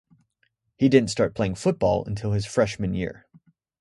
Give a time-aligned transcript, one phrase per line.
[0.79, 3.27] He didn't start playing football until his freshman year.